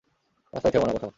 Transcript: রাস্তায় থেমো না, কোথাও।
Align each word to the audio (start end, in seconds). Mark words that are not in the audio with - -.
রাস্তায় 0.53 0.71
থেমো 0.71 0.85
না, 0.85 0.93
কোথাও। 0.93 1.09